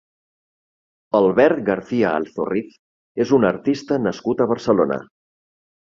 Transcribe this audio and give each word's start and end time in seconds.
Albert 1.19 1.59
García-Alzorriz 1.67 2.73
és 3.27 3.37
un 3.41 3.47
artista 3.53 4.03
nascut 4.07 4.43
a 4.43 4.49
Barcelona. 4.57 4.99